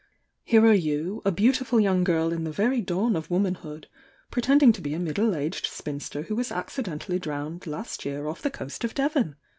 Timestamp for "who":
6.23-6.35